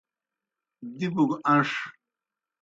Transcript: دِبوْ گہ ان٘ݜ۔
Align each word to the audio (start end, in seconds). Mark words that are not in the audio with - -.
دِبوْ 0.97 1.23
گہ 1.29 1.35
ان٘ݜ۔ 1.51 1.71